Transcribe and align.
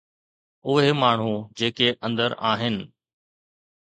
اهي 0.69 0.93
ماڻهو 1.01 1.35
جيڪي 1.61 1.91
اندر 2.09 2.37
آهن. 2.53 2.81